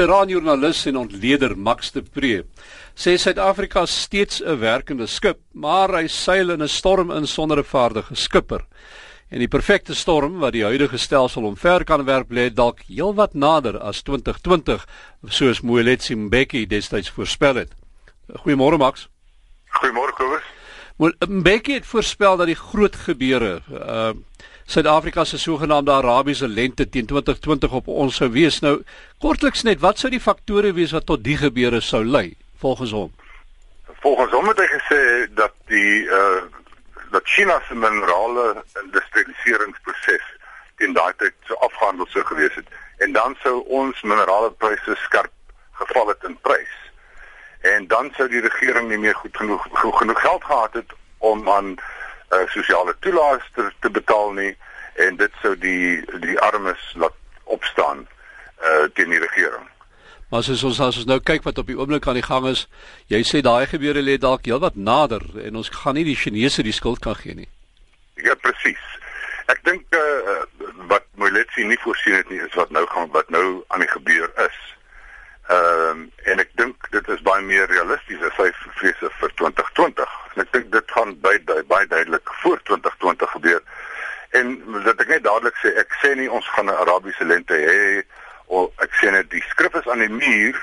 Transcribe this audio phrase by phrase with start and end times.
[0.00, 2.38] Veteranjoernalis en ontleder Max de Pre
[2.96, 7.64] sê Suid-Afrika steeds 'n werkende skip, maar hy seil in 'n storm in sonder 'n
[7.64, 8.64] vaardige skipper.
[9.28, 13.78] En die perfekte storm wat die huidige stelsel omver kan werp lê dalk heelwat nader
[13.78, 14.86] as 2020,
[15.28, 17.72] soos Moeletsi Mbeki destyds voorspel het.
[18.32, 19.08] Goeiemôre Max.
[19.68, 20.42] Goeiemôre Kobus.
[21.28, 24.12] Mbeki het voorspel dat die groot gebeure uh
[24.70, 28.60] Suid-Afrika se sogenaamde Arabiese lente teen 2020 op ons sou wees.
[28.62, 28.76] Nou
[29.18, 33.10] kortliks net, wat sou die faktore wees wat tot die gebeure sou lei volgens hom?
[34.04, 35.00] Volgens hom het hy gesê
[35.34, 36.46] dat die uh
[37.10, 40.26] dat China se minerale industrialiseringsproses
[40.78, 42.70] teen daai tyd so afgehandel sou gewees het
[43.02, 45.34] en dan sou ons minerale pryse skerp
[45.82, 46.76] geval het in prys.
[47.74, 51.50] En dan sou die regering nie meer goed genoeg goed genoeg geld gehad het om
[51.50, 54.54] aan uh, sosiale toelaas te, te betaal nie
[54.94, 58.06] en dit sou die die armes laat opstaan
[58.62, 59.68] uh teen die regering.
[60.30, 62.66] Maar as ons as ons nou kyk wat op die oomblik aan die gang is,
[63.10, 66.76] jy sê daai gebeure lê dalk heelwat nader en ons gaan nie die Chinese die
[66.76, 67.48] skuld kan gee nie.
[68.22, 68.84] Ja presies.
[69.50, 70.38] Ek dink uh
[70.90, 74.30] wat Moeletsi nie voorsien het nie is wat nou gaan wat nou aan die gebeur
[74.46, 74.60] is.
[75.50, 80.16] Ehm um, en ek dink dit is baie meer realisties as hy vrese vir 2020.
[80.34, 83.62] En ek dink dit gaan baie baie duidelik voor 2020 gebeur.
[84.38, 84.52] En
[84.86, 88.02] dat ek net dadelik sê, ek sê nie ons gaan 'n Arabiese lente hê
[88.46, 90.56] of ek sê net die skrif is aan die muur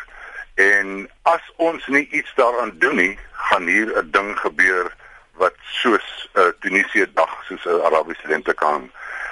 [0.55, 4.93] en as ons nie iets daaraan doen nie, gaan hier 'n ding gebeur
[5.41, 8.91] wat soos 'n uh, Tunesië dag soos 'n Arabiese lente kan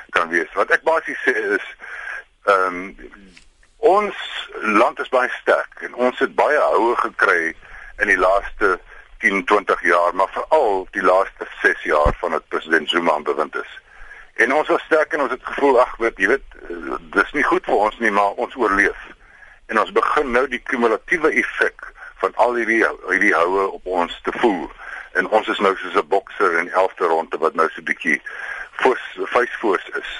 [0.10, 0.52] kan wees.
[0.54, 1.66] Wat ek basies sê is
[2.46, 3.34] ehm um,
[3.86, 4.16] Ons
[4.62, 7.54] land is baie sterk en ons het baie houe gekry
[8.02, 8.80] in die laaste
[9.22, 13.56] 10, 20 jaar, maar veral die laaste 6 jaar van dat president Zuma aan bewind
[13.56, 13.76] is.
[14.36, 16.38] En ons was sterk en ons het gevoel ag, weet jy,
[17.16, 19.06] dis nie goed vir ons nie, maar ons oorleef.
[19.72, 21.88] En ons begin nou die kumulatiewe effek
[22.24, 24.68] van al hierdie hierdie houe op ons te voel.
[25.16, 28.22] En ons is nou soos 'n bokser in 11de ronde wat nou so 'n bietjie
[28.84, 30.12] voors face voors is.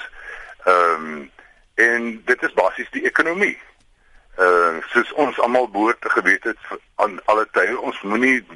[0.64, 1.30] Ehm um,
[1.74, 3.58] en dit is basies die ekonomie.
[4.38, 6.58] Uh soos ons almal behoort te geweet het
[6.94, 8.46] aan alle tye, ons moenie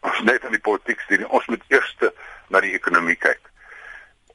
[0.00, 1.28] ons net aan die politiek nie.
[1.28, 1.96] Ons moet eers
[2.48, 3.49] na die ekonomie kyk.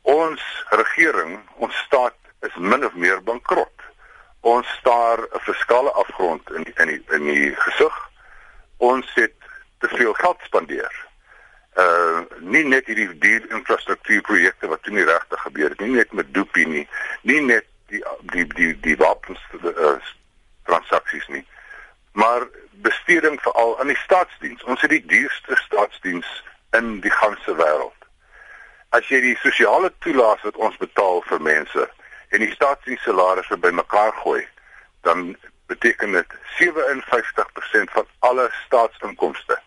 [0.06, 2.14] Ons regering, ons staat
[2.46, 3.86] is min of meer bankrot.
[4.46, 7.96] Ons staar 'n fiskale afgrond in die, in die, in die gesig.
[8.78, 9.34] Ons het
[9.80, 10.94] te veel geld spandeer.
[11.76, 16.34] Uh nie net hierdie duur infrastruktuurprojekte wat nie regtig gebeur het nie, nie net met
[16.34, 16.88] Doopie nie,
[17.22, 19.98] nie net die die die die wapens uh,
[20.64, 21.46] transaksies nie.
[22.12, 24.64] Maar besteding veral aan die staatsdiens.
[24.64, 26.44] Ons het die duurste staatsdiens
[26.78, 27.95] in die ganse wêreld.
[28.96, 31.88] As jy die sosiale toelaas wat ons betaal vir mense
[32.32, 34.42] en die staatsdienssalarisse bymekaar gooi,
[35.08, 35.36] dan
[35.72, 39.58] beteken dit 57% van alle staatsinkomste.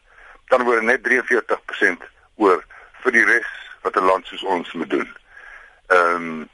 [0.48, 2.06] Dan word net 43%
[2.36, 2.62] oor
[3.02, 3.50] vir die res
[3.82, 5.10] wat 'n land soos ons moet doen.
[5.88, 6.48] Ehm um,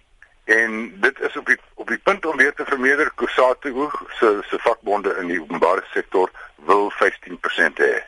[0.45, 4.59] En dit is op die op die punt om weer te vermeerder Kusatu se se
[4.59, 8.03] vakbonde in die openbare sektor wil 15% hê.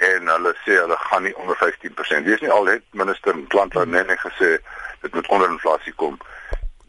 [0.00, 2.24] En hulle sê hulle gaan nie onder 15%.
[2.24, 4.56] Dis nie al het minister Klantla Nene gesê
[5.00, 6.18] dit moet onder inflasie kom.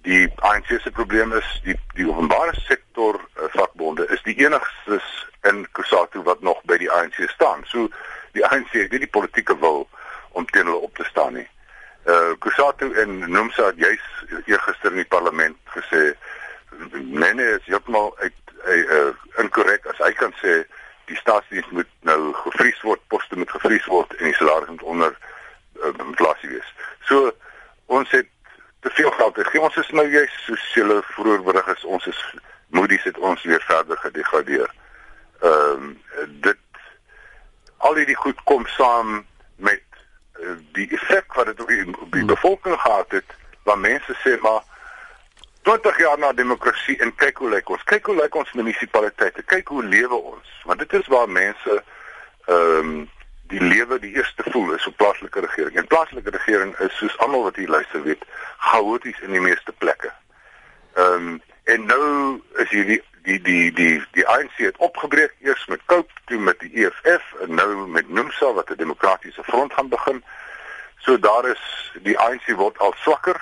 [0.07, 5.09] Die ANC se probleem is die die openbare sektor uh, vakbonde is die enigstes
[5.49, 7.65] in Kusatu wat nog by die ANC staan.
[7.67, 7.89] So
[8.31, 9.87] die ANC het nie die politieke wil
[10.31, 11.47] om teen hulle op te staan nie.
[12.07, 14.05] Uh Kusatu en Nomsa het juis
[14.45, 16.13] eergister in die parlement gesê
[16.93, 18.33] nee nee is heeltemal uit
[18.65, 19.11] uh,
[19.43, 20.61] inkorrek as hy kan sê
[21.11, 25.17] die staatsdiens moet nou gevries word, poste moet gevries word en die salaris moet onder
[25.81, 26.69] uh, inflasie wees.
[27.09, 27.31] So
[27.91, 28.29] ons het
[28.81, 29.61] te veel geld gegee.
[29.61, 32.21] Ons is nou juis soos julle vroeër berig is, ons is
[32.71, 34.71] Moody's het ons weer verder gedegradeer.
[35.43, 35.97] Ehm um,
[36.47, 36.57] dit
[37.81, 39.83] al hierdie goed kom saam met
[40.77, 44.61] die effek wat dit op die, op die bevolking gehad het, waar mense sê maar
[45.61, 47.83] 20 jaar na demokrasie en kyk hoe lyk ons.
[47.83, 49.43] Kyk hoe lyk ons munisipaliteite.
[49.43, 50.53] Kyk hoe lewe ons.
[50.65, 51.83] Want dit is waar mense
[52.45, 53.09] ehm um,
[53.51, 55.75] die lewe die eerste voel is op plaaslike regering.
[55.75, 58.23] En plaaslike regering is soos almal wat hier luister weet,
[58.57, 60.11] chaoties in die meeste plekke.
[60.93, 65.83] Ehm um, en nou is hierdie die die die die ANC het opgebreek eers met
[65.85, 70.23] Cope toe met die EFF en nou met NUMSA wat 'n demokratiese front gaan begin.
[70.97, 73.41] So daar is die ANC word al swakker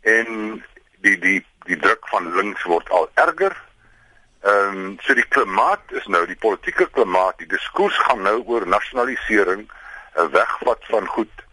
[0.00, 0.64] en
[1.06, 3.56] die die die druk van links word al erger.
[4.46, 8.66] Ehm um, so die klimaat is nou die politieke klimaat, die diskurs gaan nou oor
[8.66, 9.66] nasionalisering,
[10.16, 11.44] 'n wegvat van goed,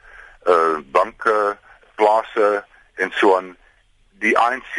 [0.46, 1.58] uh banke,
[1.96, 2.64] plase
[2.96, 3.56] en so aan
[4.24, 4.74] die ANC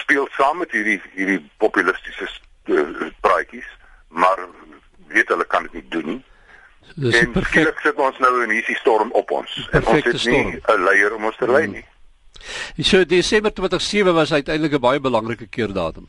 [0.00, 3.70] speel saam met hierdie hierdie populistiese uh, praatjie netjies,
[4.08, 4.38] maar
[5.08, 6.24] weet hulle kan dit nie doen nie.
[6.94, 10.60] Dis en skielik sit ons nou in hierdie storm op ons en ons het nie
[10.60, 11.84] 'n leier om ons te lei nie.
[12.78, 16.08] So Desember 2007 was uiteindelik 'n baie belangrike keerdatum.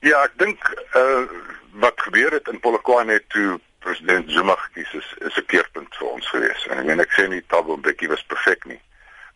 [0.00, 0.58] Ja, ek dink
[0.94, 1.26] uh
[1.72, 6.28] wat gebeur het in Polokwane toe president Zuma gekies is, is 'n keerpunt vir ons
[6.28, 6.66] gewees.
[6.66, 8.80] En ek meen ek sê nie Thabo Mbeki was perfek nie,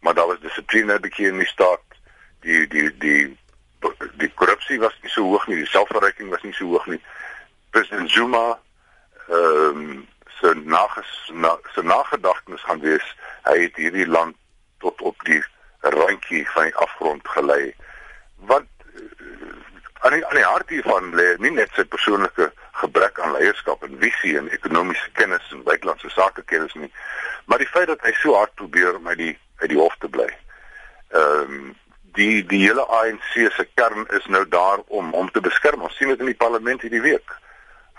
[0.01, 1.83] maar daar was dissipline bietjie in die staat.
[2.41, 3.37] Die die die
[4.17, 7.01] die korrupsie was nie so hoog nie, die selfverryking was nie so hoog nie.
[7.71, 8.59] President Zuma
[9.29, 10.07] ehm um,
[10.41, 13.07] se nages na, se nagedagtenis gaan wees
[13.43, 14.37] hy het hierdie land
[14.79, 15.43] tot op die
[15.95, 17.75] randjie van die afgrond gelei.
[18.51, 19.03] Wat uh,
[20.01, 22.51] aan die aan die hart hiervan lê nie net sy persoonlike
[22.83, 26.91] gebrek aan leierskap en visie en ekonomiese kennis en buitelandse sake kennis nie,
[27.47, 30.09] maar die feit dat hy so hard probeer om uit die uit die hof te
[30.13, 30.29] bly.
[31.15, 31.75] Ehm um,
[32.17, 35.83] die die hele ANC se kern is nou daar om om te beskerm.
[35.83, 37.35] Ons sien dit in die parlement hierdie week.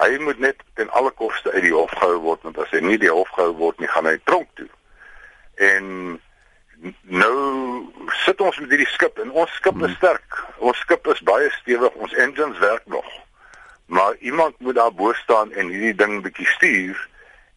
[0.01, 2.97] Hy moet net ten alle koste uit die hof gehou word want as hy nie
[3.01, 4.69] die hof gehou word nie, gaan hy tronk toe.
[5.69, 6.17] En
[7.01, 7.37] nou
[8.25, 9.97] sit ons met hierdie skip en ons skip is hmm.
[9.99, 10.41] sterk.
[10.57, 13.07] Ons skip is baie stewig, ons engines werk nog.
[13.87, 17.01] Maar iemand moet daar bo staan en hierdie ding bietjie stuur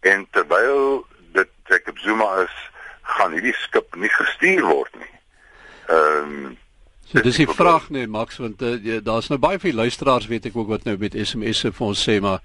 [0.00, 1.04] en terwyl
[1.36, 2.56] dit Jacob Zuma is,
[3.02, 5.14] gaan hierdie skip nie gestuur word nie.
[5.90, 6.58] Ehm um,
[7.10, 10.56] So dis die vraag nee Max want uh, daar's nou baie vir luisteraars weet ek
[10.56, 12.38] ook wat nou met SMS'e vir ons sê maar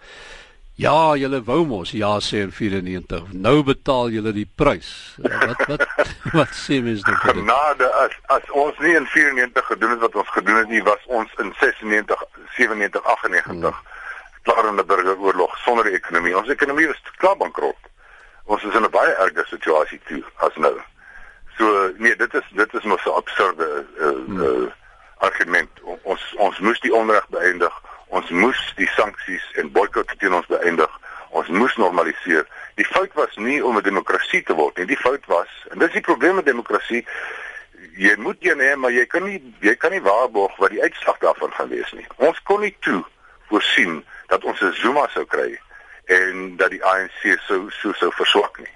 [0.76, 5.86] ja julle wou mos ja sê in 94 nou betaal julle die prys wat wat
[6.38, 10.34] wat sê mens dit Genade as as ons nie in 94 gedoen het wat ons
[10.38, 12.26] gedoen het nie was ons in 96
[12.58, 13.94] 97 98 hmm.
[14.48, 17.92] klaar in 'n burgeroorlog sonder ekonomie ons ekonomie was klaar bankrot
[18.46, 20.76] ons is in 'n baie erge situasie toe as nou
[21.58, 24.42] So nee, dit is dit is mos 'n absurde uh, hmm.
[24.42, 24.72] uh,
[25.18, 25.70] argument.
[26.02, 27.82] Ons ons moes die onreg beëindig.
[28.08, 31.00] Ons moes die sanksies en boikot teen ons beëindig.
[31.30, 32.48] Ons moes normaliseer.
[32.76, 34.86] Die fout was nie om 'n demokrasie te word nie.
[34.86, 36.02] Die fout was en dis die
[36.86, 37.06] demokrasie.
[37.96, 41.18] Jy moet jy nee, maar jy kan nie jy kan nie waarborg wat die uitslag
[41.20, 42.06] daarvan gaan wees nie.
[42.18, 43.04] Ons kon nie toe
[43.50, 45.58] voorsien dat ons 'n Zuma sou kry
[46.06, 48.74] en dat die ANC sou so sou verswak nie.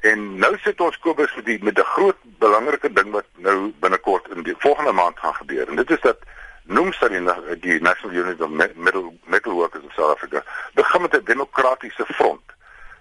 [0.00, 4.28] En nou sit ons Kobus met die met 'n groot belangrike ding wat nou binnekort
[4.28, 5.68] in die volgende maand gaan gebeur.
[5.68, 6.18] En dit is dat
[6.64, 10.44] Nomsa die, die National Unity of Middle Metal Workers in South Africa
[10.74, 12.42] begin met 'n demokratiese front.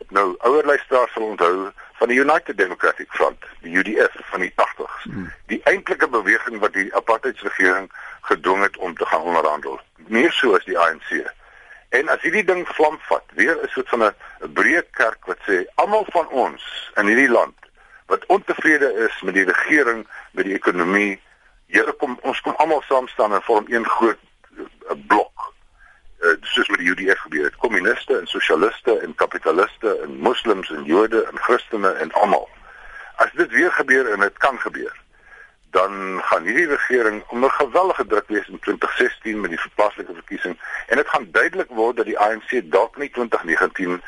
[0.09, 5.03] Nou ouerlei staat sal onthou van die United Democratic Front, die UDF van die 80s.
[5.03, 5.31] Hmm.
[5.51, 7.91] Die eintlike beweging wat die apartheidsregering
[8.29, 9.79] gedwing het om te gaan onderhandel.
[10.07, 11.23] Nie so as die ANC.
[11.89, 14.15] En as hierdie ding vlam vat, weer 'n soort van 'n
[14.53, 17.55] breë kerk wat sê almal van ons in hierdie land
[18.05, 21.19] wat ontevrede is met die regering, met die ekonomie,
[21.67, 24.19] Here kom ons kom almal saam staan en vorm een groot
[24.55, 25.36] uh, blok.
[26.27, 30.83] Uh, soos met die UDF gebeur het, kommuniste en sosialiste en kapitaliste en moslems en
[30.83, 32.49] Jode en Christene en almal.
[33.15, 34.95] As dit weer gebeur en dit kan gebeur,
[35.71, 40.97] dan gaan hierdie regering onder geweldige druk wees in 2016 met die verpaaslike verkiesing en
[40.97, 43.99] dit gaan duidelik word dat die ANC dalk nie 2019 uh,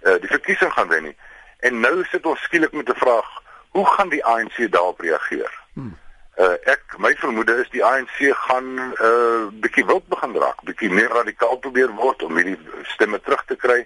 [0.00, 1.16] eh, die verkiesing gaan wen nie.
[1.60, 3.28] En nou sit ons skielik met 'n vraag,
[3.68, 5.52] hoe gaan die ANC daarop reageer?
[5.72, 5.98] Hmm.
[6.40, 8.16] Uh, ek my vermoede is die ANC
[8.46, 12.56] gaan 'n uh, bietjie wild begin raak, bietjie meer radikaal probeer word om hierdie
[12.94, 13.84] stemme terug te kry.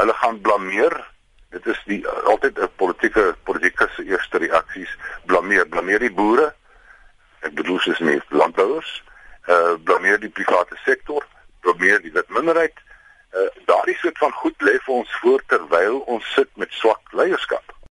[0.00, 0.96] Hulle gaan blameer
[1.52, 4.92] Dit is die altyd 'n politieke politikus se eerste reaksies
[5.28, 6.54] blameer, blameer die boere.